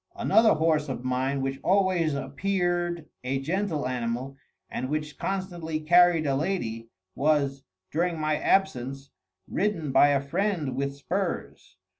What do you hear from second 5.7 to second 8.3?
carried a lady, was, during